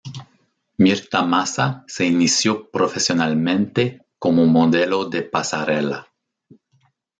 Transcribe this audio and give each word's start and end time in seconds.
Mirta 0.83 1.19
Massa 1.23 1.83
se 1.87 2.07
inició 2.07 2.71
profesionalmente 2.71 4.01
como 4.17 4.47
modelo 4.47 5.05
de 5.05 5.21
pasarela. 5.21 6.07